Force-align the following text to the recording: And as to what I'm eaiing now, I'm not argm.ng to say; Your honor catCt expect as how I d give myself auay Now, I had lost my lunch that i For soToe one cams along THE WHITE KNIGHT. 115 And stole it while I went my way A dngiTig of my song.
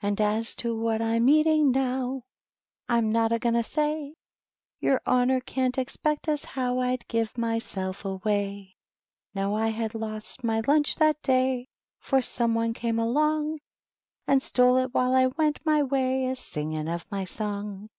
And 0.00 0.18
as 0.22 0.54
to 0.54 0.74
what 0.74 1.02
I'm 1.02 1.26
eaiing 1.26 1.66
now, 1.70 2.22
I'm 2.88 3.12
not 3.12 3.30
argm.ng 3.30 3.52
to 3.52 3.62
say; 3.62 4.14
Your 4.80 5.02
honor 5.04 5.38
catCt 5.38 5.76
expect 5.76 6.28
as 6.28 6.46
how 6.46 6.78
I 6.78 6.96
d 6.96 7.04
give 7.08 7.36
myself 7.36 8.04
auay 8.06 8.74
Now, 9.34 9.54
I 9.54 9.66
had 9.68 9.94
lost 9.94 10.42
my 10.42 10.62
lunch 10.66 10.96
that 10.96 11.18
i 11.28 11.66
For 11.98 12.20
soToe 12.20 12.54
one 12.54 12.72
cams 12.72 13.00
along 13.02 13.56
THE 13.56 13.56
WHITE 13.56 14.28
KNIGHT. 14.28 14.32
115 14.32 14.32
And 14.32 14.42
stole 14.42 14.76
it 14.78 14.94
while 14.94 15.12
I 15.14 15.26
went 15.26 15.66
my 15.66 15.82
way 15.82 16.24
A 16.28 16.32
dngiTig 16.32 16.94
of 16.94 17.04
my 17.10 17.24
song. 17.24 17.88